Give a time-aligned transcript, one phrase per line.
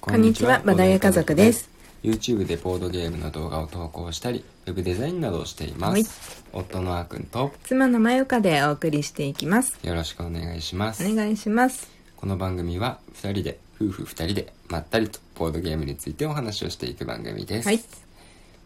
[0.00, 1.68] こんにちは、バダヤ家族です。
[2.02, 6.42] YouTube でボードゲームの動画を投稿したり、ウェブデザインなどをしていまはいす。
[6.54, 9.78] 夫のあーくんと妻のまゆかでお送りしていきます。
[9.82, 11.06] よろしくお願いします。
[11.06, 11.90] お願いします。
[12.16, 17.68] この番組は2人で、夫婦2人でまったりとボードゲームについてお話をしていく番組です。
[17.68, 17.80] はい。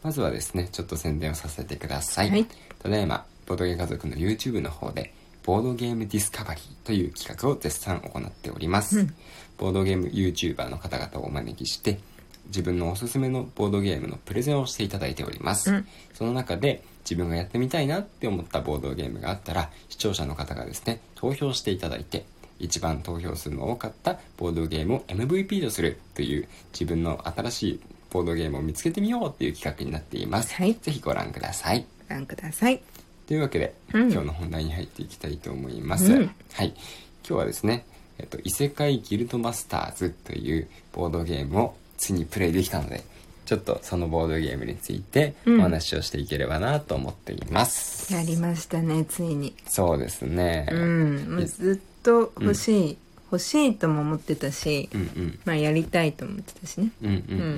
[0.05, 2.30] まずはですね、ちょっと宣伝をさせてください。
[2.30, 2.46] はい
[2.80, 5.12] ただいま、ボードゲーム家族の YouTube の方で、
[5.43, 9.01] ボードゲームディスカバリーという企画を絶賛行っております。
[9.01, 9.14] うん
[9.59, 11.98] ボードゲーム YouTuber の方々をお招きして、
[12.46, 15.70] 自分のおすすめのボードゲームのプレゼンをしていただいております。
[15.70, 22.25] うんその中で、自分がやってみたいなって思ったボードゲームがあったら、視聴者の方がですね、投票していただいて、
[22.59, 27.80] 一番投票数の多かったボードゲームを MVP とするという自分の新しい
[28.11, 30.55] ボードゲームを見つけてみようっていう企画になっています。
[30.55, 31.84] はいぜひご覧ください。
[32.09, 32.80] ご覧ください。
[33.27, 36.12] というわけで、うん今日の本題に入っていきたいと思います。
[36.12, 36.69] うんはい。
[36.69, 36.77] 今
[37.25, 37.84] 日はですね、
[38.18, 43.02] えっと、異世界ギルドマスターズというボードゲームをついにプレイできたので、
[43.46, 48.12] ちょっとそのボードゲームについてうんお話をしていければなと思っています。
[48.12, 49.55] やりましたね、ついに。
[49.66, 50.66] そうですね。
[50.70, 51.47] うん。
[51.47, 52.98] ずっと欲しい、
[53.30, 55.39] 欲しいとも思ってたし、うんうん。
[55.44, 56.91] まあやりたいと思ってたしね。
[57.02, 57.22] うんうんうんん。
[57.30, 57.50] ううんう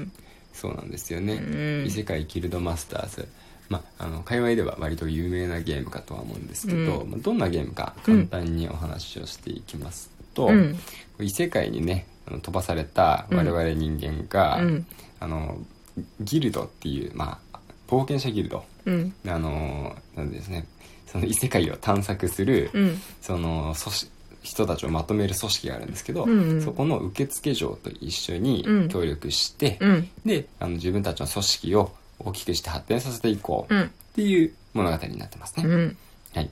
[0.00, 0.12] ん。
[0.58, 3.28] そうなんですよね、うん異世界ギルドマスターズ
[3.68, 7.10] まあ、あの界隈では割と有名なゲームかとは思うんですけど、うん。
[7.10, 10.78] まあ、どんなゲームか簡単にお話をしていきますと、うん。
[11.20, 14.86] 異世界にねあの飛ばされた我々人間が、うん。
[15.20, 15.58] あの
[16.20, 17.58] ギルドっていう、まあ、
[17.88, 18.64] 冒険者ギルド。
[18.86, 19.14] うん。
[19.26, 20.66] あのなんですね。
[21.06, 23.00] その異世界を探索する、うん。
[23.20, 26.62] その組織人たちをまとめる組織があるんですけど、うんうん。
[26.62, 28.88] そこの受付嬢と一緒にうん。
[28.88, 30.08] 協力して、うん。
[30.24, 33.90] であの自分たちの組織を大きくして発展させていこうっうん。
[34.14, 35.64] ていう物語になってますね。
[35.64, 35.96] うん。
[36.34, 36.50] はい、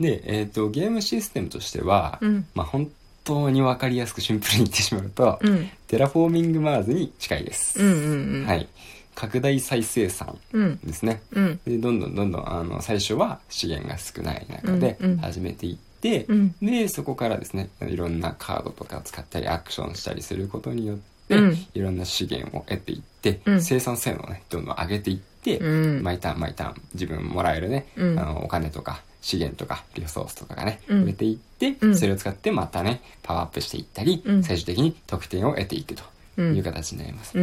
[0.00, 2.90] で、えー、とゲームシステムとしては、うんまあ、本
[3.24, 5.70] 当に分かりやすくシンプルに言ってしまうと、うん。
[5.86, 7.80] テラフォーミングマーズに近いです。
[7.80, 8.40] うん。
[8.40, 8.46] うん。
[8.46, 8.68] はい、
[9.14, 10.78] 拡大再生産うん。
[10.78, 11.22] ですね。
[11.32, 11.60] うん。
[11.64, 21.02] でどんどんどんどんあの最初は資源が少ない中でうんうん始めていって、うんでそこからですねいろんなカードとかを使ったりアクションしたりすることによって、
[21.36, 36.02] うんいろんな資源を得ていって、うん生産性能をねどんどん上げていって、うん毎ターン毎ターン自分もらえるね、うんあのお金とか資源とかリソースとかがね、うん増えていって、うんそれを使ってまたねパワーアップしていったり、うん最終的に得点を得ていくと
[36.36, 37.34] うんいう形になります。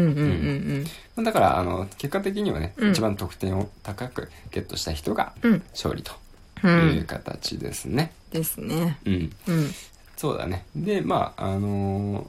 [1.23, 5.63] だからあの結果的にはね、うん一番得点を高くゲットした人がうん。
[5.71, 6.13] 勝利と
[6.63, 7.05] ういうん。
[7.05, 8.11] 形ですね。
[8.31, 8.97] ですね。
[9.05, 9.69] うん、うん。
[10.15, 10.65] そうだね。
[10.75, 12.27] でまああのー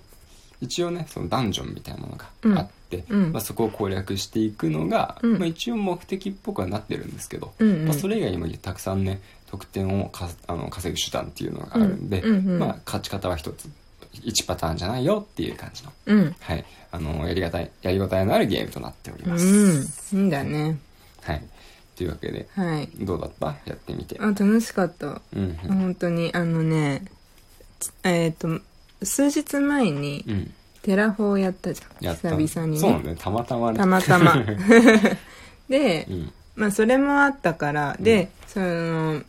[0.61, 9.21] 一応ねそのダンジョンみたいなものがあって、うんまあ、そこを攻略していくのが、うんまあ、一応目的っぽくはなってるんですけど、うんうんまあ、それ以外にもたくさんね
[9.51, 13.71] 得点をかあの稼ぐ手段っていうのがあるんで、うんうんうんまあ、勝ち方は一つ
[14.15, 16.37] 1パターンじゃないよっていう感じの,、うん。
[16.41, 19.47] はい、あのやりがたいやりごたえのあるゲームとなっております。
[19.47, 20.21] うん。
[20.21, 20.79] いいんだね。
[21.23, 21.43] はい、
[21.97, 22.89] というわけではい。
[23.01, 23.47] どうだった？
[23.67, 24.17] やってみて。
[24.19, 25.07] あ、楽しかった。
[25.07, 27.05] うんうん本当に、あのね、
[27.79, 28.61] つえっ、と、
[29.03, 32.05] 数日前にうん、テラフォーやったじゃん。
[32.05, 33.11] やった久々にそうね。
[33.11, 34.37] ねたまたまねたまたま。
[35.69, 39.23] でう、んまあそれもあったから、で、その、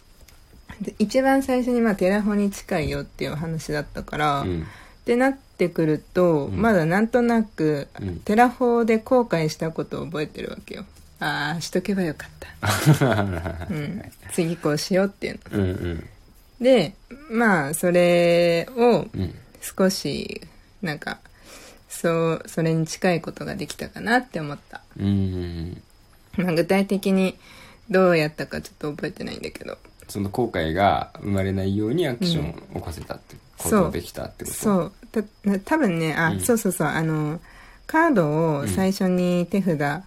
[0.82, 4.66] で一番最初にまあテラフォーに近いよっていう話だったから、うん
[5.00, 10.86] ってなってくると、うんまだなんとなく、うんテラフォーで後悔したことを覚えてるわけよ。
[11.20, 13.68] ああ、しとけばよかった。
[13.70, 14.02] うん。
[14.32, 15.60] 次こうしようっていうの。
[15.60, 16.10] うんうん
[16.62, 16.94] で、
[17.32, 19.34] まあ、それをうん
[19.78, 20.42] 少し、
[20.82, 21.20] なんか、
[21.90, 24.82] そう、それに近いことができたかなって思った。
[24.98, 25.82] うん
[26.38, 27.38] まあ、具体的に
[27.90, 29.78] どうやったかちょっと覚えてないんだけど。
[30.08, 34.92] その後悔が生まれないようにアクションを起こせたってことそうができたってことそう。
[35.12, 35.24] た
[35.66, 37.40] 多分ね、あ、うんそうそうそう、あの、
[37.86, 40.04] カードを最初に手札、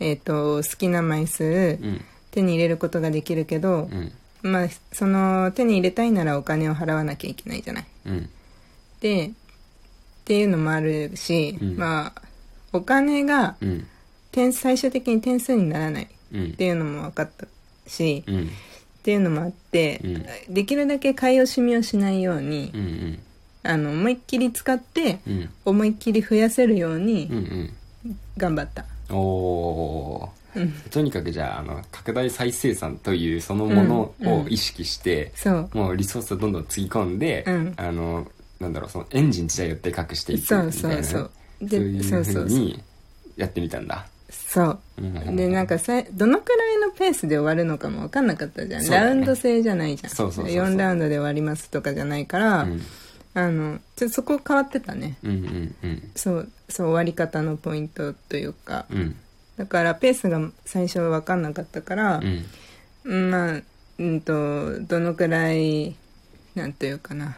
[0.00, 2.04] えっ、と、好きな枚数、うん
[2.34, 7.86] 手に入れることができるけど、うんまあ、その、手に入れたいならお金を払わなきゃいけないじゃない。
[8.06, 8.28] うんで、
[9.08, 11.76] っていうのもあるし、うん。
[11.76, 12.22] まあ、
[12.72, 13.86] お金がうん。
[14.32, 16.52] 点最終的に点数にならないっうん。
[16.54, 17.46] ていうのも分かった
[17.86, 18.42] し、うん。
[18.44, 18.46] っ
[19.04, 20.08] ていうのもあって、う
[20.50, 20.54] ん。
[20.54, 23.18] できるだけ買い惜しみをしないように、うんうん。
[23.62, 25.50] あの思いっきり使ってうん。
[25.64, 27.72] 思いっきり増やせるようにん
[28.36, 30.60] 頑張った、おおー。
[30.60, 34.40] うん、とにかくじゃああの拡大再生産というそのものうんうん。
[34.42, 35.70] を意識して、そう。
[35.74, 37.74] もうリソースをどんどんつぎ込んで、うん。
[37.76, 38.26] あの
[38.60, 41.30] なんだろうそのエンジン自体をでかくしていくみたいな、そうね、そうそう。
[41.60, 42.48] そうでそうそう
[43.36, 44.06] やってみたんだ。
[44.30, 44.78] そう。
[44.98, 45.36] うん。
[45.36, 48.88] でなんかさどのくらいのペースで終わるのかも分かんなかったじゃん、ね。
[48.88, 50.10] ラウンド制じゃないじゃん。
[50.10, 50.66] そうそうそうそう。
[50.66, 52.80] 4ラウンドで終わりますとかじゃないから、うん。
[53.34, 55.16] あのちょっとそこ変わってたね。
[55.24, 56.10] うんうんうん。
[56.14, 58.86] そうそう終わり方のポイントというか。
[58.90, 59.16] うん。
[59.56, 62.44] だからペースが最初分かんなかったからう、ん。
[63.04, 63.62] うんまあ
[63.98, 65.94] うんとどのくらい
[66.54, 67.36] なんというかな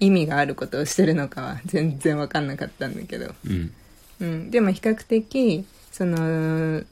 [0.00, 3.72] 意味があることをしてるのかは全然分かんなかったんだけど、うん。
[4.20, 6.16] うん、でも比較的その、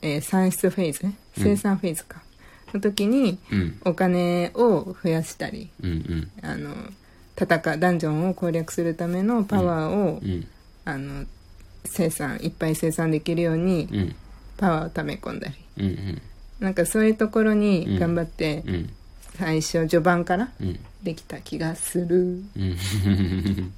[0.02, 2.22] えー産出フェーズね生産フェーズか、
[2.72, 3.80] の時にうん。
[3.84, 6.30] お金を増やしたりうんうん。
[6.42, 6.74] あの
[7.36, 10.46] 戦うダンジョンを攻略するためのパワーを、うん。
[10.84, 11.24] あの
[11.84, 14.16] 生産いっぱい生産できるようにうん。
[14.56, 15.54] パワーを溜め込んだり。
[15.78, 16.22] うんうん。
[16.60, 18.90] なんかそういうところに頑張ってうん
[19.36, 20.78] 最初序盤からうん。
[21.02, 22.42] できた気がする。
[22.56, 22.76] うん。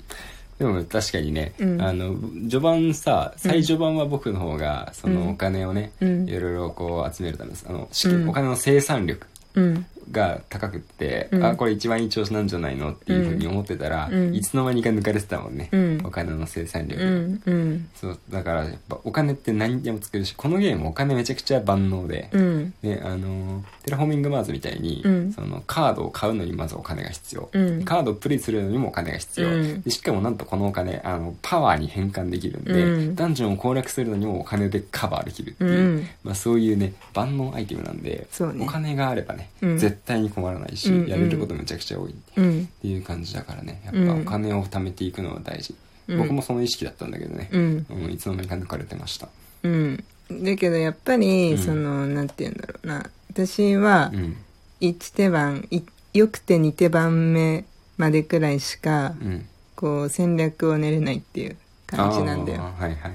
[0.58, 1.82] でも確かにね、うん。
[1.82, 6.28] あの序盤さ最序盤は僕の方がそのお金をね、うん。
[6.28, 8.28] いろいろこう集めるためですあの資金、うん。
[8.30, 11.44] お金の生産力うんが高くって、うん。
[11.44, 14.34] あこれ一番いい調子なんじゃないのっていうふうに思ってたら、うん。
[14.34, 16.00] いつの間にか抜かれてたもんね、うん。
[16.04, 22.74] お金の生産力が、そうだからやっぱお金って何でも作るしこのゲームお金めちゃくちゃ万能で、うん。
[22.82, 25.32] であのテラフォーミングマーズみたいに、うん。
[25.32, 27.84] そのカードを買うのにまずお金が必要、うん。
[27.84, 29.82] カードをプレイするのにもお金が必要、うん。
[29.82, 42.12] でしかもなんとこのお金あのパワーに変換できるんで、うんダンジョンを攻略するのにもお金でカバーできるっていう、うんまあ、そういうね万能アイテムなんで、ねお金があればね、うん絶対に困らないし、うんやれることめちゃくちゃ多い。
[42.12, 42.66] っうん。
[42.66, 43.80] ていう感じだからね。
[43.86, 44.20] やっぱうん。
[44.22, 45.74] お金を貯めていくのは大事、
[46.08, 46.18] うん。
[46.18, 47.86] 僕もその意識だったんだけどね、うん。
[47.88, 48.12] うん。
[48.12, 49.28] いつの間にか抜かれてました。
[49.62, 50.04] うん。
[50.30, 51.58] だけどやっぱり、うん。
[51.58, 53.10] そのなんて言うんだろうな。
[53.30, 54.36] 私はうん。
[54.82, 55.80] 1手番い
[56.12, 57.64] よくて2手番目
[57.96, 59.46] までくらいしか、うん。
[59.74, 61.56] こう戦略を練れないっていう
[61.86, 62.62] 感じなんだよ。
[62.62, 63.12] はいはいはい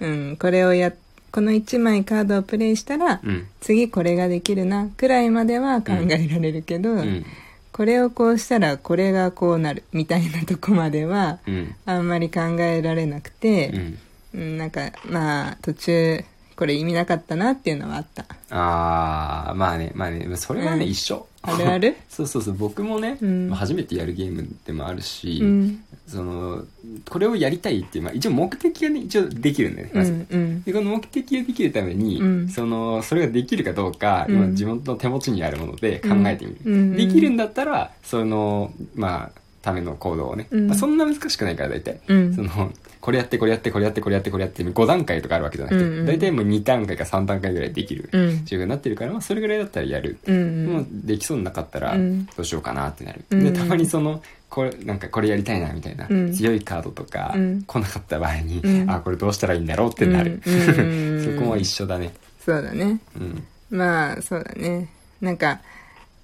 [0.00, 0.92] はい、うん、これをや
[1.32, 3.46] この1枚カードをプレイしたら、うん。
[3.60, 7.24] 次これができるなくらいまでは考えられるけど、うん。
[7.72, 11.74] これをこうしたらこれがこうなるみたいなとこまではうん。
[11.86, 13.98] あんまり考えられなくうて、ん。
[14.34, 16.24] うん、なんかまあ途中
[16.60, 18.26] これ意味なかったなっていうのはあった。
[18.50, 20.90] ああまあねまあねそれはね、うん。
[20.90, 21.26] 一緒。
[21.40, 21.96] あるある？
[22.10, 22.54] そうそうそう。
[22.54, 23.48] 僕もね、うん。
[23.48, 25.82] まあ初めてやるゲームでもあるし、うん。
[26.06, 26.66] その
[27.08, 30.62] これをやりたいっていう、まあ、一応目的がね一応できるんだよねうまず、んうん。
[30.64, 32.48] でこの目的ができるために、うん。
[32.50, 34.34] そのそれができるかどうか、うん。
[34.34, 36.92] 今自分の手持ちにあるもので考えてみる、うん。
[36.94, 40.66] できるんだったらそのまあための行動をね、うん。
[40.68, 42.34] まあ、そんな難しくないから大体、うん。
[42.34, 46.06] そのこれやってこれやってこれやってこれやってこれやって5段階とかあるわけじゃなくて、うんうん。
[46.06, 48.28] 大体もう2段階か3段階ぐらいできるうん。
[48.28, 52.26] っていうふうになってるから、まあ、それぐらいだったらやる、うんもうできそうになかったらうん。
[52.26, 53.44] どうしようかなってなる、うん。
[53.44, 56.32] でたまにそのこれなんかこれやりたいなみたいな、うん。
[56.32, 57.62] 強いカードとか、うん。
[57.66, 58.90] 来なかった場合に、うん。
[58.90, 60.54] あこれどうしたらいいんだろうってなる、うん。
[60.54, 61.16] うん。
[61.16, 61.24] うん。
[61.38, 62.12] そこは一緒だね。
[62.44, 63.00] そうだね。
[63.18, 63.44] うん。
[63.70, 64.88] まあそうだね。
[65.20, 65.60] なんか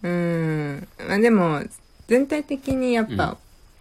[0.03, 0.89] うーん。
[1.09, 1.63] まあでも
[2.07, 3.37] 全体的にやっぱ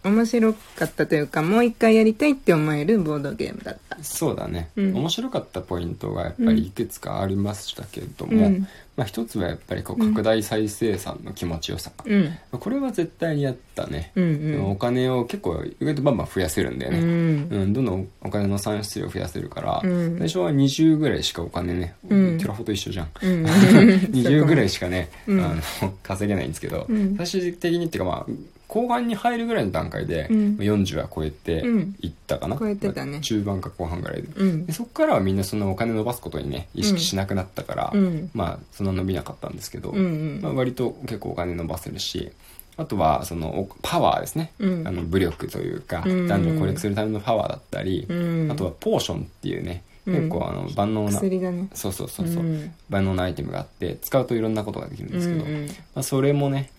[0.06, 3.96] 面白かったというか、もう一回やりたいって思えるボードゲームだった。
[4.02, 4.96] そうだね、うん。
[4.96, 8.68] 面白かったポイントがやっぱりいくつかありましたけれども、うん。
[8.96, 12.38] まあ、一つはやっぱりこう拡大再生産の気持ちよさ、うん。
[12.50, 17.06] これは絶対にやったね、うんお金を結構意外とバンバン増やせるんだよね、うん。
[17.50, 20.18] うん、どんどんお金の産出量を増やせるから、うん。
[20.18, 22.38] 最初は20ぐらいしかお金ね、うん。
[22.38, 23.44] テラフォと一緒じゃん、うん。
[24.12, 25.40] 20ぐらいしかね、うん。
[25.44, 27.16] あの稼げないんですけど、うん。
[27.16, 28.26] 最終的にっていうかまあ
[28.68, 30.56] 後半に入るぐらいの段階で、うん。
[30.56, 31.96] 40は超えてうん。
[32.00, 33.12] いったかな、超えてたね。
[33.12, 34.66] まあ中盤か後半ぐらいで,、うん。
[34.66, 38.30] でそこからはみんなそんなお金伸ばすことにね意識しなくなったから、うん。
[38.34, 40.40] まあそんな伸びなかったんですけど、うんうん。
[40.42, 42.30] まあ、割と結構お金伸ばせるし
[42.76, 44.86] あとはそのおパワーですね、うん。
[44.86, 46.26] あの武力というか、うん。
[46.26, 48.52] 男女を攻略するためのパワーだったり、うん。
[48.52, 50.14] あとはポーションっていうね、うん。
[50.14, 51.68] 結構あの万能なね。
[51.72, 52.72] そうそうそうそう、うん。
[52.90, 55.66] 万能なアイテムがあって使うといろんなことができるんですけど、うんうん。
[55.66, 56.70] まあ、それもね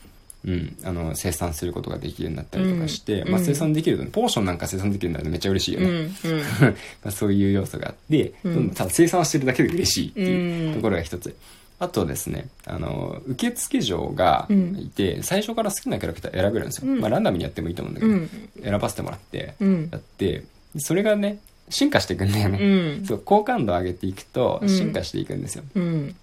[0.46, 3.38] うん、あの生産することができるようになったりとかして、まあ、うん。
[3.39, 6.39] うん生産できるとポーションなんか生産できるんだとめっちゃ嬉しいようんね、うん。
[6.70, 6.75] ま
[7.06, 8.70] あそういう要素があって、うん。
[8.72, 11.36] ただ生産してるだけで嬉しいっていううんところが一つ、
[11.79, 17.00] あとですねあの受付嬢がいて、最初から好きなキャラクター選べるんですよ、うん。
[17.00, 18.29] まあ、ランダムにやってもいいと思うんだけど、うん。
[18.63, 19.89] 選ばせてもらってうん。
[19.91, 20.44] やって
[20.77, 21.39] それがね
[21.70, 23.06] 進化していくんだよね、うん。
[23.06, 24.70] そう好感度を上げていくとうん。
[24.70, 26.15] 進化していくんですよ、うん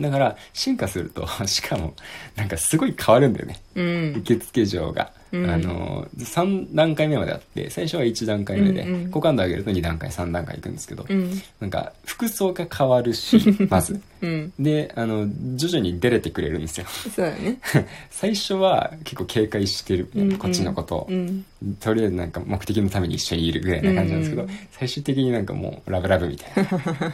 [0.00, 1.94] だから進化すると しかも
[2.36, 3.60] なんかすごい変わるんだよね。
[3.74, 4.14] うん。
[4.18, 9.10] 受付嬢が、うんあの3段階目まであって最初は1段階目で、うんうん。
[9.10, 11.30] 好感度上げると2段階3段階いくんですけど、うん。
[11.60, 13.38] なんか服装が変わるし
[13.70, 14.00] まず。
[14.22, 14.52] うん。
[14.58, 16.86] であの徐々に出れてくれるんですよ。
[16.86, 17.58] そうだね。
[18.10, 20.38] 最初は結構警戒してる、うんうん。
[20.38, 20.96] こっちのこと。
[20.96, 21.44] を、うん。
[21.78, 26.66] とりあえずなんか目的のために一緒にいるぐらいな感じなんですけど、うん最終的になんかもうラブラブみたい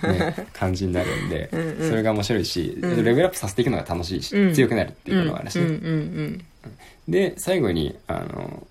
[0.04, 1.88] な、 ね、感じになるんでうんうん。
[1.88, 3.04] それが面白いし、うん。
[3.04, 4.54] レベルアップさせていくのが楽しいし、うん。
[4.54, 6.44] 強くなるっていうことがあるしね、うんうん
[7.08, 8.66] で最後にあの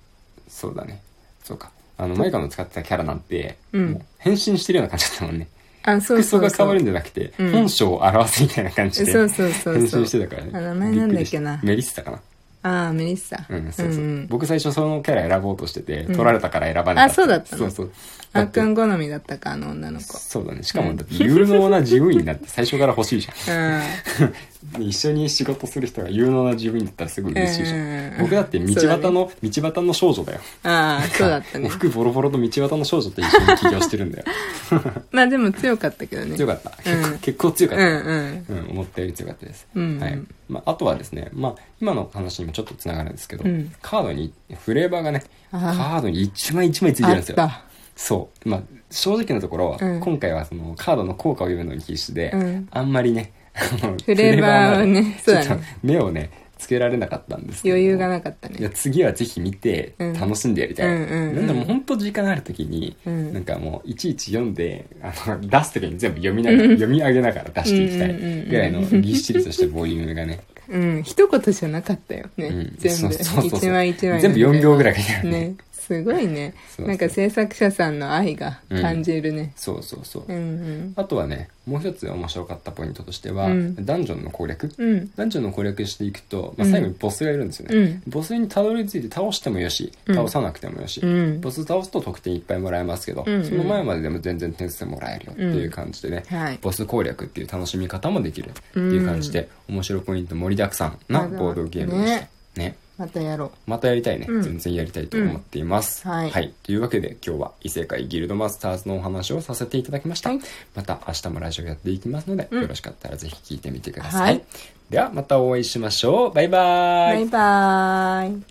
[0.47, 1.01] そうだね。
[1.43, 1.71] そうか。
[1.97, 3.91] あのマイカの使ってたキャラなんて、うん。
[3.91, 5.47] もう変身してるような感じだったもんね。
[5.83, 6.49] あそう服そうそう。
[6.49, 7.51] 装が変わるんじゃなくて、うん。
[7.51, 9.11] 本性を表すみたいな感じで。
[9.11, 10.51] そうそうそう変身してたからね。
[10.53, 11.59] あ名前なんだっけな。
[11.63, 12.19] メリッサかな。
[12.63, 13.45] ああメリッサ。
[13.47, 14.27] うんそうそう、んん。
[14.27, 16.07] 僕最初そのキャラ選ぼうとしてて、ん。
[16.07, 17.59] 取られたから選ばなかったあそうだったの？
[17.59, 17.91] そうそう。
[18.33, 20.17] あっくん好みだったかあの女の子。
[20.17, 20.63] そうだね。
[20.63, 23.81] しかもだって有能な事務員になって最初から欲しいじゃん。
[24.23, 24.33] うん
[24.79, 28.17] 一緒に仕事する人が有能な自分だったらすごい嬉しいじゃん、うん。
[28.21, 28.81] 僕だって道端
[29.11, 30.39] の、道端の少女だよ。
[30.63, 31.69] ああそうだったね。
[31.69, 34.25] 服ボロボロと道端の少女と一緒に起業してるんだよ。
[35.11, 36.35] まあでも強かったけどね。
[36.35, 37.19] 強かった、うん。
[37.19, 38.45] 結構強かった、うんうん。
[38.49, 39.67] うん、思ったより強かったです。
[39.75, 39.99] うん。
[39.99, 40.19] はい。
[40.49, 43.71] まあ、あとはですね、まあ、今の話にもちょっとつながるんですけど、うん。
[43.81, 46.01] カードに、フレーバーがね、カあー。
[46.01, 47.51] ドに一枚一枚ついてあるんですよ。
[47.95, 48.49] そう。
[48.49, 49.99] まあ、正直なところ、うん。
[49.99, 52.67] 今回はそのカードの効果を読むのに必死で、うん。
[52.71, 53.31] あんまりね、
[54.05, 55.61] フレーバーをねそうだね。
[55.81, 57.75] 目をね、つけられなかったんですけど。
[57.75, 60.13] 余裕がなかったいやね次はぜひ見てうん。
[60.13, 63.33] 楽しんでやりたい、なんでも本当時間ある時に、うん。
[63.33, 71.03] なんかもういちいち読んであの出す時に全部読みながら読み上げながら出していきたいぐらいのぎっしりとしたボリュームがね、うん。
[71.03, 72.75] 一言じゃなかったよね、うん。
[72.77, 73.13] 全部。
[73.13, 75.39] 一枚一枚全部4秒ぐらい書いてあるね。
[75.39, 75.55] ね
[75.87, 76.53] すごいね。
[76.79, 79.53] なんか制作者さんの愛が感じるね。
[79.55, 80.93] そうそうそう、うんうん。
[80.95, 83.85] あとはねもう一つ面白かったポイントとしては、うん。
[83.85, 85.11] ダンジョンの攻略、うん。
[85.15, 86.71] ダンジョンの攻略していくと、まあ、うん。
[86.71, 88.11] 最後にボスがいるんですよね、うん。
[88.11, 90.15] ボスにたどり着いて倒してもよしうん。
[90.15, 91.41] 倒さなくてもよし、うん。
[91.41, 93.45] ボス倒すと得点いっぱいもらえますけど、うんうん。
[93.45, 96.59] その前まででも全然点数もらえるよっていう感じでね、はい。
[96.61, 102.27] ボス攻略っていう楽しみ方もできるっていう感じで、面白いポイント盛りだくさんなボードゲームでした。
[102.59, 104.41] ねまたやろまたやりたいね、うん。
[104.41, 106.11] 全然やりたいと思っています、うん。
[106.11, 106.53] はい。
[106.63, 110.39] というわけで今日は異世界ギルドマスターズのお話をさせていただきました、はい。
[110.75, 112.61] また明日もラジオやっていきますので、うん。
[112.61, 114.43] よろしかったらぜひ聞いてみてください、はい。
[114.89, 116.33] ではまたお会いしましょう。
[116.33, 117.23] バイバーイ。
[117.23, 118.43] うバイバーイ。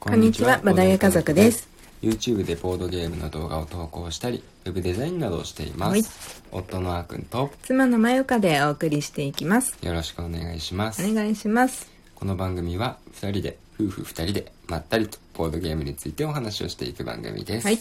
[0.00, 0.60] こんにちは。
[0.64, 1.68] バダヤ家族です。
[2.02, 6.04] YouTube でボードゲームの動画を投稿したりウェブデザインなどをしています、はい。
[6.62, 9.76] 夫のあーくんと妻のまゆかでお送りしていきます。
[9.82, 11.04] よろしくお願いします。
[11.04, 17.78] お願いしますこの番組は2人で夫婦2人でまったりとボードゲームについてお話をしていく番組です、はい。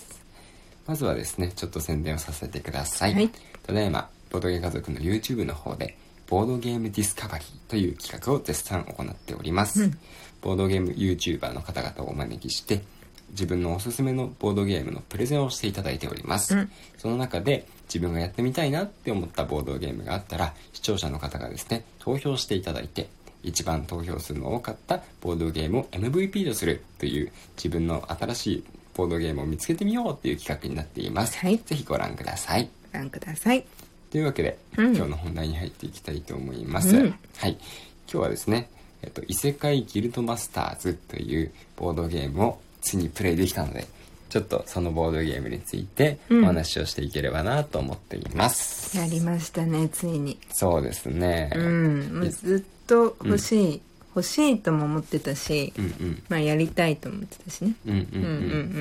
[0.86, 3.32] まずはですねちょっと宣伝をさせてください、はい。
[3.66, 9.98] ただいまボードゲー家族の YouTube の方でボードゲームディスカバリーという企画を絶賛行っております、うん。
[10.42, 12.84] ボードゲーム YouTuber の方々をお招きして
[13.32, 16.72] 自分のおすすめのボードゲームのプレゼンをしていただいております、うん。
[17.00, 23.10] その中で自分がやってみたいなって思ったボードゲームがあったら視聴者の方がですね投票していただいて
[23.44, 28.64] 一番投票数の多かったボードゲームを MVP とするという自分の新しい
[28.96, 31.58] ボードゲームを見つけてみようっていう企画になっています、はい。
[31.60, 32.70] ぜひご覧ください。
[32.92, 33.64] ご覧ください。
[34.12, 34.96] というわけで、うん。
[34.96, 37.16] 今日の本題に入っていきたいと思います、うん。
[37.38, 37.52] はい。
[37.52, 37.60] 今
[38.08, 38.70] 日はですね、
[39.04, 43.86] えっと、異世界ギルドマスターズというボードゲームをついにプレイできたので
[44.30, 46.44] ちょっとそのボードゲームについてうん。
[46.44, 50.40] お話をしていければなと思っています、やりましたねついに。
[50.50, 51.52] そうですね。
[51.56, 52.32] うん。
[52.32, 53.82] ずっと欲しい、
[54.16, 56.24] 欲しいとも思ってたし、うんうん。
[56.30, 57.76] まあやりたいと思ってたしね。
[57.86, 58.22] うんうんうんうん。
[58.22, 58.30] う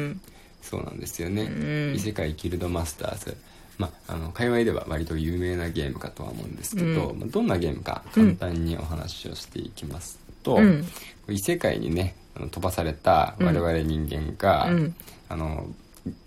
[0.09, 0.21] ん
[0.63, 1.95] そうなんですよね、うん。
[1.95, 3.37] 異世界ギルドマスターズ。
[3.79, 7.21] まあ、あの界隈では割と有名なゲームかとは思うんですけど、うん。
[7.21, 10.85] まあ、どんなゲームか簡単にお話をしていきますと、うん。
[11.29, 14.95] 異世界にねあの飛ばされた我々人間が、うん。
[15.29, 15.69] あの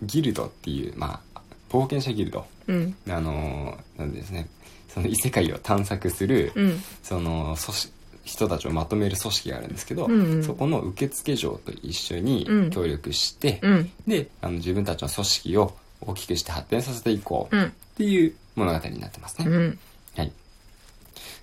[0.03, 2.45] ギルドっていう、まあ、冒険者ギルド。
[2.67, 2.95] うん。
[3.09, 4.47] あのなんですね
[4.89, 6.79] その異世界を探索する、うん。
[7.03, 7.93] その組織
[8.25, 10.43] 人たちをまとめる組織があるんですけど、うんうん。
[10.43, 12.69] そこの受付嬢と一緒にうん。
[12.69, 13.91] 協力して、うん。
[14.07, 17.73] であの自分たちの組織を大きくして発展させていこうっうん。
[17.97, 19.47] ていう物語になってますね。
[19.47, 19.79] うん。
[20.15, 20.31] はい、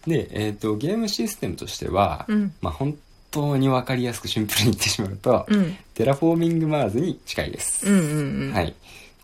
[0.06, 2.52] で、えー、とゲームシステムとしては、うん。
[2.60, 2.96] まあ、本
[3.30, 5.76] 当に分かりやすくシンプルに言ってしまうと、うん。
[5.94, 7.86] テラフォーミングマーズに近いです。
[7.86, 8.52] うんうんうん。
[8.52, 8.74] はい、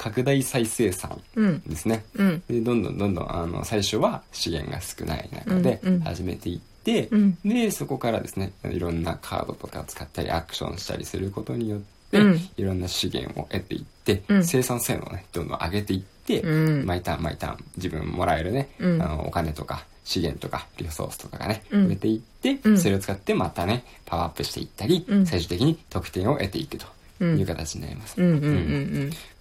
[0.03, 1.61] 拡大再生産うん。
[1.61, 2.05] ですね。
[2.17, 2.43] うん。
[2.49, 7.39] でどんどんどんどんあの最初は資源が少ない中で始めていって、うん。
[7.45, 11.81] でそこからですねいろんなカードとかを使ったりアクションしたりすることによっ
[12.11, 12.41] て、うん。
[12.57, 14.45] いろんな資源を得ていって、うん。
[14.45, 16.85] 生産性能をねどんどん上げていって、うん。
[16.85, 19.01] 毎ターン毎ターン自分もらえるね、うん。
[19.01, 21.89] あのお金とか資源とかリソースとかがね、うん。
[21.91, 22.79] 得ていって、うん。
[22.79, 25.27] それを使ってまたねパワーアップしていったり、うん。
[25.27, 26.87] 最終的に得点を得ていくと。
[26.87, 28.17] うんいう形になります。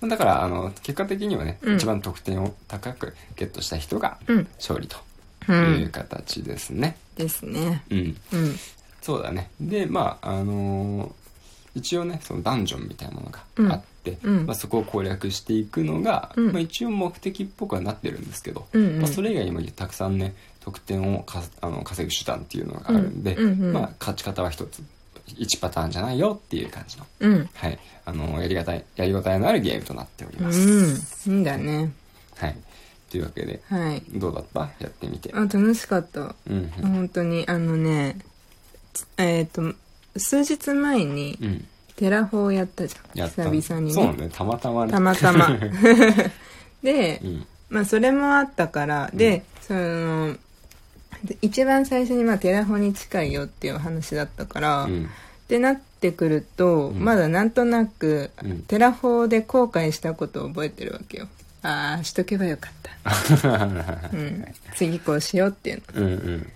[0.08, 1.76] だからあの結果的にはね、うん。
[1.76, 4.48] 一番得点を高くゲットした人がうん。
[4.58, 4.98] 勝利と
[5.48, 6.98] ういうん形ですね。
[7.16, 7.84] ですね。
[7.90, 8.56] うん、うん。
[9.02, 9.50] そうだね。
[9.60, 11.12] でまああのー
[11.74, 14.46] 一応ねそのダンジョンみたいなものがあって、うん。
[14.46, 16.52] まあ、そこを攻略していくのが、うん。
[16.52, 19.00] まあ、一応目的っぽくはなってるんですけど、うんうん。
[19.00, 24.84] まあ、それ以外にもたくさんね得点をかあの稼ぐ手段っていうのがあるんで、まあ、勝ち方は一つ
[25.38, 27.50] 1パターンじゃないよっていう感じの、うん。
[27.54, 30.60] はい、あのやりがたいやりごたえのあるゲームとなっております、
[31.30, 31.36] うん。
[31.36, 31.92] いいんだね。
[32.38, 32.58] はい。
[33.10, 34.02] というわけではい。
[34.14, 34.60] どうだった？
[34.80, 35.32] やってみて。
[35.34, 36.22] あ楽しかった。
[36.22, 36.72] うん。
[36.82, 37.46] うん本当に。
[37.48, 38.18] あのね
[38.94, 39.74] つえっ、と
[40.18, 41.68] 数日前にうん。
[41.96, 43.30] テラフォーやったじゃん。
[43.30, 44.14] 久々にそうね。
[44.14, 44.92] ねたまたまね。
[44.92, 45.50] たまたま。
[46.82, 47.46] で、うん。
[47.70, 49.12] まあそれもあったから。
[49.14, 50.40] で、そので
[51.42, 55.10] 一番最初にまあテラフォに近いよっていう話だったから、っうん。
[55.48, 57.04] てなってくると、うん。
[57.04, 58.62] まだなんとなく、うん。
[58.64, 61.28] テラフォで後悔したことを覚えてるわけよ。
[61.64, 63.68] ああしとけばよかった、
[64.14, 66.02] うん、次こうしようっていうの。
[66.02, 66.52] うんうん。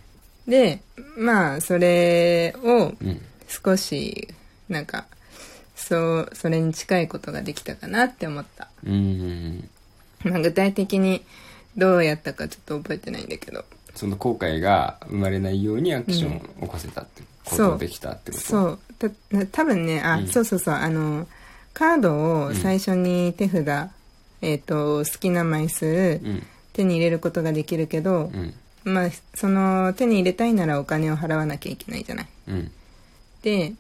[0.48, 0.82] で
[1.18, 3.22] まあそれをうん。
[3.48, 4.28] 少し
[4.70, 5.06] なんか
[5.76, 9.70] そうそれに近いことができたかなって思った、うん。
[10.24, 11.24] まあ、具体的に
[11.78, 13.64] どうやったかちょっと覚えてないんだけど
[13.96, 18.44] その後悔が生まれないようにアクションを起こせたってことできたってこと？
[18.44, 18.80] そう。
[19.00, 19.10] た
[19.52, 20.28] 多分ねあ、うん。
[20.28, 20.76] そうそうそう。
[20.76, 21.28] あの
[21.74, 23.90] カードを最初に手札、
[24.42, 25.86] えっ、と好きな枚数
[26.24, 26.44] うん。
[26.74, 28.54] 手に入れることができるけどう、ん。
[28.84, 32.28] まあその手に入れたいならお金を払わなきゃいけないじゃない。
[32.50, 32.72] うん。
[33.42, 33.74] でっ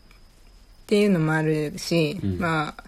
[0.87, 2.39] ていうのもあるし、うん。
[2.39, 2.83] まあ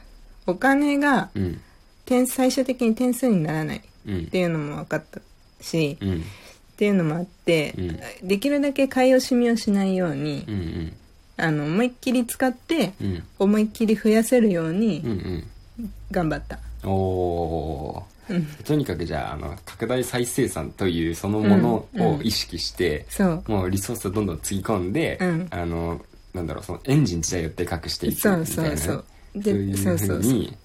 [0.45, 1.61] お金がうん。
[2.05, 5.19] 点最終的に点数にならないっうんていうのも分かった
[5.61, 6.23] し、うん
[6.77, 8.27] っていうのもあって、うん。
[8.27, 10.93] できるだけ買い惜しみをしないように、うんうん。
[11.37, 13.23] あの思いっきり使ってうん。
[13.39, 15.43] 思いっきり増やせるよううんうにん。
[16.11, 18.37] 頑張った、おおうん。
[18.37, 23.43] ーとにかくじゃああの拡大再生産というそのものを意識して、そう。
[23.47, 25.47] もうリソースをどんどんつぎ込んで、うん。
[25.49, 25.99] あの
[26.35, 28.69] なんだろうそのエンジン自体をでかくしていくそうみたいな。
[28.69, 29.03] ねそうそう
[29.33, 29.41] そう。
[29.41, 30.21] でいうふそうそうう。
[30.21, 30.55] に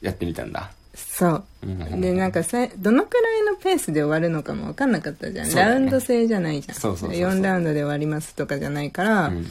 [0.00, 1.44] やってみたんだそう。
[1.62, 2.00] うん。
[2.00, 5.54] でなんかさどのくらいのペースで終わるのかも分かんなかったじゃん、ね。
[5.54, 6.74] ラウンド制じゃないじゃん。
[6.74, 7.30] そうそうそうそう。
[7.30, 9.46] 4ラウンドで終わりますとかじゃないから、うん。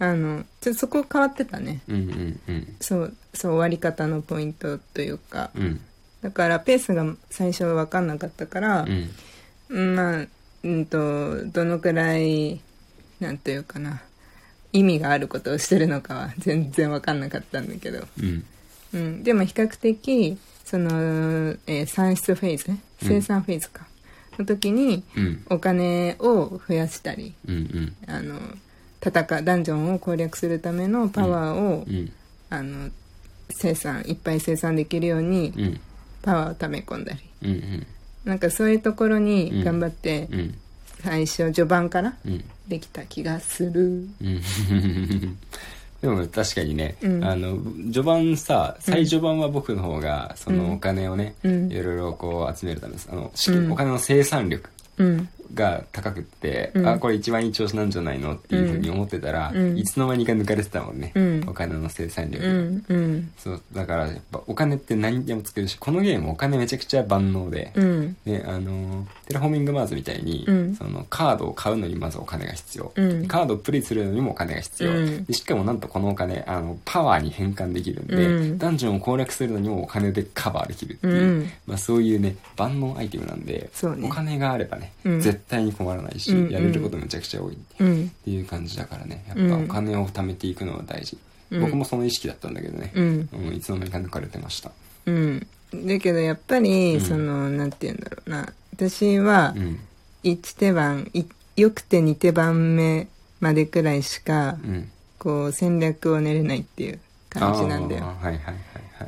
[0.00, 1.80] あのちょっとそこ変わってたね。
[1.88, 2.76] うんうんうん。
[2.80, 5.50] そうそう終わり方のポイントというか。
[5.54, 5.80] うん。
[6.22, 9.10] だからペースが最初分かんなかったからう、ん。
[9.70, 10.26] うんまあ
[10.64, 12.60] うんとどのくらい
[13.20, 14.02] なんというかな
[14.72, 18.44] 意味があることをしてるのかは全然分かんなかったんだけど、うん。
[18.94, 20.90] うん、でも比較的その、
[21.66, 22.78] えー産出フェーズね。
[23.02, 23.86] 生産フェーズか、
[24.38, 25.46] の時にうん。
[25.48, 27.96] お金を増やしたりうんうん。
[28.06, 28.38] あの
[29.02, 32.12] 戦うダンジョンを攻略するためのパワーを、うん。
[32.50, 32.90] あの
[33.50, 35.80] 生産いっぱい生産できるようにうん。
[36.20, 37.20] パワーを溜め込んだり。
[37.42, 37.86] うんうん。
[38.24, 40.54] なんかそういうところに頑張ってうん。
[41.02, 42.44] 最初序盤からうん。
[42.68, 44.06] できた気がする。
[44.20, 44.42] うん
[46.00, 47.24] でも確かにね、うん。
[47.24, 47.58] あの
[47.92, 51.72] 序盤さ最序盤は僕の方がそのお金をね、うん。
[51.72, 53.72] いろいろこう集めるためですあの資金、うん。
[53.72, 56.88] お金の生産力うんが高くって、うん。
[56.88, 59.78] あこれ一番いい調子なんじゃないのっていうふうに思ってたら、うん。
[59.78, 61.44] いつの間にか抜かれてたもんね、うん。
[61.48, 68.16] お金の生産力が、そうだからやっぱお金って何でも作るしこのゲームお金めちゃくちゃ万能で、うん。
[68.24, 70.74] ねあのテラフォーミングマーズみたいに、うん。
[70.74, 73.26] そのカードを買うのにまずお金が必要、うん。
[73.26, 75.24] カードをプレイするのにもお金が必要、うん。
[75.24, 88.08] でしかもなんとこのお金あのパワーに変換できるんで、うんダンジョンを攻略するのにもお金でカバーできるっていう、うんまあ、そういうね万能アイテムなんで、ねお金があればね、うん絶対に困らないし、うんやれることめちゃくちゃ多いっうん。
[88.08, 89.24] ていう感じだからね。
[89.28, 89.64] やっぱうん。
[89.64, 91.16] お金を貯めていくのは大事、
[91.50, 91.60] うん。
[91.62, 93.28] 僕もその意識だったんだけどね、うん。
[93.32, 94.72] うんいつの間にか抜かれてました。
[95.06, 95.46] うん。
[95.72, 97.00] だけどやっぱり、うん。
[97.00, 98.52] そのなんて言うんだろうな。
[98.74, 99.78] 私はうん。
[100.24, 101.24] 1手番い
[101.56, 103.06] よくて2手番目
[103.40, 104.90] までくらいしかうん。
[105.18, 108.04] こう戦略を練れないっていう感じなんだよ。
[108.04, 108.54] はいはいはい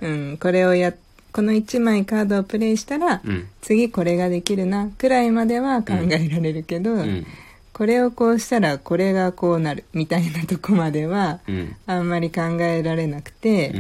[0.03, 0.39] はい、うん。
[0.39, 0.93] これをや
[1.33, 3.49] この1枚カードをプレイしたら、うん。
[3.61, 7.27] 次これができるなくらいまでは考えられるけど、うん。
[7.73, 11.77] これをこうしたらこれがこうなるみたいなとこまではうん。
[11.87, 13.71] あんまり考えられなくて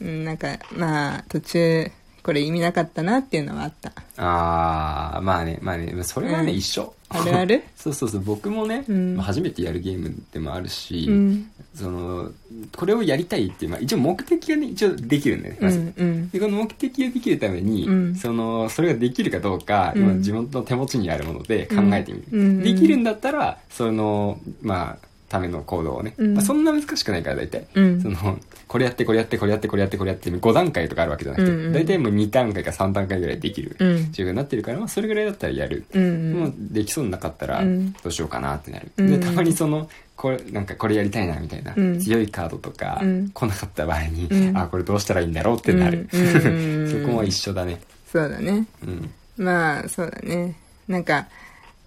[0.00, 0.08] う、ん。
[0.08, 1.90] うん、なんかまあ途中
[2.26, 3.92] これ意味なかったなっていうのはあった。
[4.16, 6.58] ああまあねまあねそれはね、うん。
[6.58, 6.92] 一緒。
[7.08, 7.62] あるある？
[7.78, 8.20] そうそうそう。
[8.22, 9.14] 僕もね、うん。
[9.14, 11.46] まあ初めてやるゲームでもあるし、うん。
[11.72, 12.32] その
[12.74, 15.94] これをやりたいっていう、まあ、一応目的がね一応できるんだよねうまず、ん。
[15.96, 18.14] うんでこの目的ができるために、うん。
[18.16, 20.02] そのそれができるかどうか、うん。
[20.02, 22.62] 今自分の手持ちにあるもので考えてみる、うん。
[22.64, 26.34] できるんだったらそのまあための行動をね、うん。
[26.34, 28.00] まあ、そんな難しくないから大体、うん。
[28.00, 31.66] そのこれやってこれやってこれやってこれやってこれやって5段階とかあるわけじゃなくて、うん。
[31.66, 33.96] うん大体もう2段階か3段階ぐらいできるうん。
[34.06, 37.92] 自分になってるから、まあ、それぐらいだったらやる、うんもうできそうになかったらうん。
[37.92, 39.10] どうしようかなってなる、うん。
[39.10, 42.00] でたまにそのこれなんかこれやりたいなみたいな、うん。
[42.00, 43.30] 強いカードとか、うん。
[43.30, 44.56] 来なかった場合に、うん。
[44.56, 46.20] あこれどうしたらいいんだろうってなる、うん。
[46.20, 46.28] うん。
[46.28, 46.82] うん。
[46.84, 47.80] う んそこも一緒だね。
[48.10, 48.66] そうだね。
[48.86, 49.10] うん。
[49.44, 50.54] まあそうだね。
[50.88, 51.26] なんか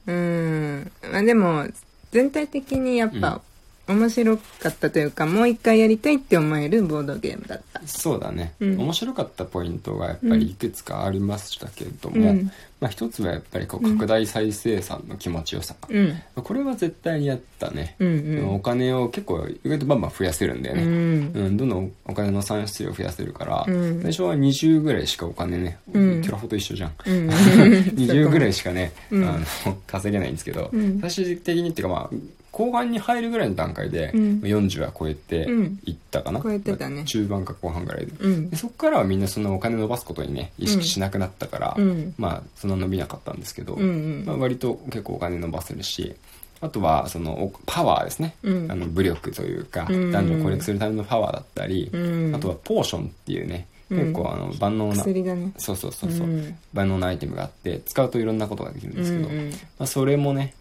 [0.06, 0.92] うん。
[1.12, 1.66] まあでも
[2.12, 3.42] 全体的にやっぱ、
[3.90, 7.82] 面白かったというかもう一回やりたいって思えるボードゲームだった。
[7.88, 8.80] そうだね、うん。
[8.80, 12.52] 面白かったポイントがやっぱりいくつかありましたけれども、うん。
[12.80, 16.22] まあ、一つはやっぱりこう拡大再生産の気持ちよさ、うん。
[16.36, 18.56] これは絶対にやったね、うんうん。
[18.56, 20.90] お金を結構意外とバンバン増やせるんだよね、うん。
[20.90, 24.02] うん、どんどんお金の産出量を増やせるから、うん。
[24.04, 26.22] 最初は20ぐらいしかお金ね、うん。
[26.22, 27.30] キャラフォと一緒じゃん、うん。
[27.98, 29.28] 20ぐらいしかね、うん。
[29.28, 31.00] あの稼げないんですけど、うん。
[31.02, 32.16] 最終的にっていうかまあ
[32.52, 34.40] 後半に入るぐらいの段階で、うん。
[34.42, 35.80] 40は超えてうん。
[35.86, 37.04] いったかな、超えてたね。
[37.06, 38.50] 中盤か後半ぐらいで,、うん。
[38.50, 42.14] でそこからはみんなそんなお金伸ばすことにね意識しなくなったから、うん。
[42.18, 43.86] まあそんな伸びなかったんですけど、うんう
[44.24, 44.24] ん。
[44.26, 46.16] まあ、割と結構お金伸ばせるし
[46.62, 48.72] あとはそのおパワーですね、うん。
[48.72, 50.12] あの武力というか、うん。
[50.12, 52.36] 男女を攻略するためのパワーだったり、うん。
[52.36, 54.00] あとはポーションっていうねうん。
[54.00, 55.52] 結構あの万能な、薬だね。
[55.58, 56.58] そうそうそうそう、うん。
[56.74, 59.50] 万能なアイテムがあって使うといろんなことができるんですけど、うんうん。
[59.52, 60.54] まあ、それもね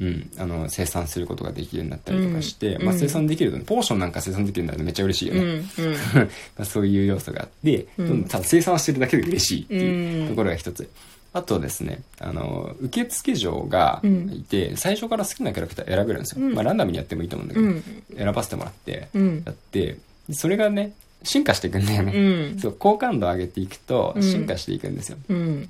[0.00, 2.98] うん、あの生産することができるようになったりとかして、まあ、うんうん。
[2.98, 5.62] 生産できるとねポーションなんか生産できるんだとめっちゃ嬉しいよね、うんうん。
[6.56, 8.24] まあそういう要素があって、うん。
[8.24, 10.88] ただ生産してるだけで嬉しいっていううんところが一つ、
[11.32, 14.00] あとですねあの受付嬢が
[14.32, 16.54] いて、最初から好きなキャラクター選べるんですよ、うん。
[16.54, 17.82] まあ、ランダムにやってもいいと思うんだけど、うん。
[18.16, 19.42] 選ばせてもらってうん。
[19.44, 19.98] やって
[20.32, 22.58] それがね進化していくんだよね、うん。
[22.58, 24.22] そう好感度を上げていくとうん。
[24.22, 25.68] 進化していくんですよ、うん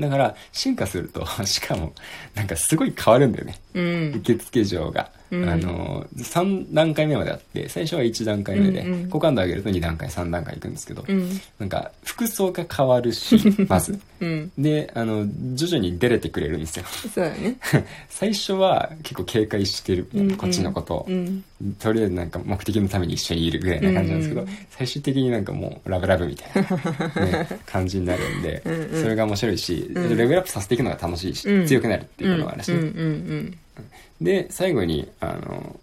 [0.00, 1.92] だから進化すると しかも
[2.34, 3.58] なんかすごい変わるんだよね。
[3.74, 4.12] うん。
[4.16, 9.10] 受付嬢が、うんあの3段階目まであって最初は1段階目で、うんうん。
[9.10, 11.30] 好感度上げると2段階3段階いくんですけど、うん。
[11.58, 13.38] なんか服装が変わるし
[13.68, 13.98] まず。
[14.20, 14.52] うん。
[14.58, 16.84] であの徐々に出れてくれるんですよ。
[16.86, 17.56] そうだね。
[18.08, 20.36] 最初は結構警戒してる、うんうん。
[20.36, 20.98] こっちのこと。
[20.98, 21.44] を、うん。
[21.78, 26.68] とりあえずなんか目的のために一緒にいるぐらいな感じなんですけど、うん最終的になんかもうラブラブみたいな、
[27.26, 29.02] ね、感じになるんでうんうん。
[29.02, 30.16] それが面白いし、うん。
[30.16, 31.66] レベルアップさせていくのが楽しいし、うん。
[31.66, 33.58] 強くなるっていうことがあるしね、うんうん
[34.20, 35.78] で最後にあの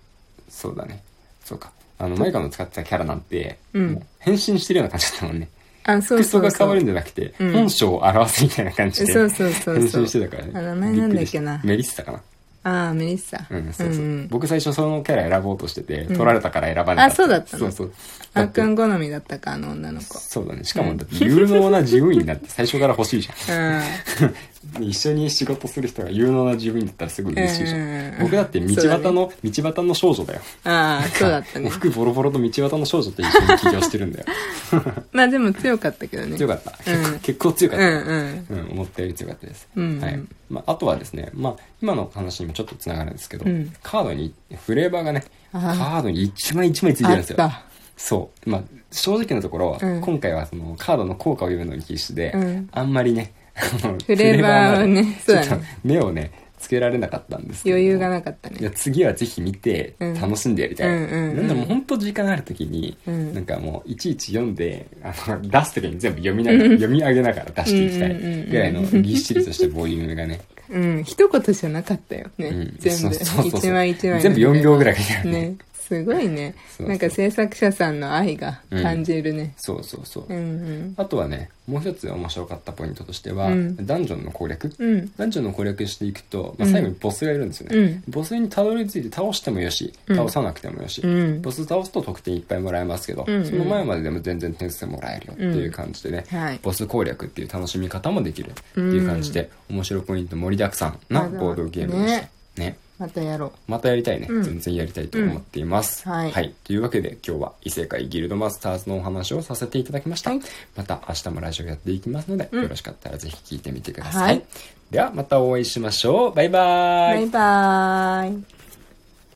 [0.49, 1.01] そうだね。
[1.43, 1.71] そうか。
[1.97, 3.91] あのマイカの使ってたキャラなんて、うん。
[3.93, 5.49] もう変身してるような感じだったもんね。
[5.83, 6.51] あそう服そうそう。
[6.51, 7.53] 装が変わるんじゃなくて、うん。
[7.53, 9.13] 本性を表すみたいな感じで。
[9.13, 10.01] そうそうそう変そう。
[10.01, 10.51] 身してたからね。
[10.55, 11.61] あ名前なんだっけな。
[11.63, 12.21] メリッサかな。
[12.63, 13.45] ああメリッサ。
[13.47, 16.07] うん、そうそう、ん僕最初そのキャラ選ぼうとしてて、ん。
[16.07, 17.03] 取られたから選ばなかった。
[17.05, 17.65] あそうだったの？
[17.65, 17.93] そうそう。
[18.33, 20.17] あっくん好みだったかあの女の子。
[20.17, 20.63] そうだね。
[20.63, 23.81] しかも、だって有能な自分員になって最初から欲しいじゃ
[24.23, 24.33] うん
[24.79, 24.83] ん。
[24.83, 27.79] 一緒に仕事する人が有能な自分員だったらすごい嬉しいじゃん。
[27.79, 30.41] うん僕だって道端の、道端の少女だよ。
[30.63, 34.25] ああそうだったね服ボロボロと道端の少女と一緒に起業してるんだよ。
[35.11, 36.71] まあでも強かったけどね強かった。
[36.71, 37.87] 結構,、うん結構強かうった。
[37.87, 39.67] んうんうん、思ったより強かったです。
[39.75, 40.19] うんはい。
[40.49, 44.33] まあ、あとはですね、まあ、今の話にもちょっとつながるんですけど、うんカードに、
[44.65, 47.51] フレーバーがね、カあードに一枚一枚ついてあるんですよ。
[47.97, 48.49] そう。
[48.49, 53.33] まあ、正直なところ、うん今回はそのカードの効果を読むのに必死で、うんあんまりね、
[54.05, 56.31] フレーバーをねそう目をね、
[56.65, 57.75] つけられなかったんですけど。
[57.75, 60.13] 余裕がなかったいやね次はぜひ見てうん。
[60.15, 61.37] 楽しんでやりたい、うんうんうん。
[61.37, 63.33] なんでも本当時間ある時に、うん。
[63.33, 70.41] なんかもういちいち読んであの出す時に全部読みながら読み上げながら出していきたいぐらいのぎっしりとしたボリュームがね。
[70.69, 71.03] うん。
[71.03, 72.75] 一言じゃなかったよね、うん。
[72.79, 73.15] 全部。
[73.15, 75.55] 一枚一枚の全部4秒ぐらいかけてね
[75.87, 76.55] すごいね。
[76.79, 79.53] なんか制作者さんの愛が感じるね。
[79.57, 80.93] そうそうそう、うんうん。
[80.97, 83.85] あとはねもう一つ面白かったポイントとしては、うん。
[83.85, 85.11] ダンジョンの攻略、うん。
[85.15, 86.73] ダンジョンの攻略していくと、まあ、うん。
[86.73, 88.03] 最後にボスがいるんですよね、うん。
[88.07, 90.15] ボスにたどり着いて倒してもよしうん。
[90.15, 91.41] 倒さなくてもよし、うん。
[91.41, 93.45] ボス倒すと得点いっぱいもらえますけど、うんうん。
[93.45, 96.59] その前まででも全然点数もらえるよっていう感じでね、はい。
[96.61, 102.21] ボス攻略っていう楽しみ方もできるっていう感じで、面白いポイント盛りだくさんなボードゲームでし
[102.55, 104.43] たねまたやろまたやりたいね、うん。
[104.43, 106.13] 全然やりたいと思っています、うん。
[106.13, 106.53] はい。
[106.63, 110.41] というわけで今日は異世界ギルドマスターズのお話をさせていただきました、はい。
[110.75, 112.63] また明日もラジオやっていきますので、うん。
[112.63, 114.43] よろしかったらぜひ聞いてみてください、はい。
[114.91, 116.33] ではまたお会いしましょう。
[116.33, 117.15] バイバーイ。
[117.15, 118.64] バイバーイ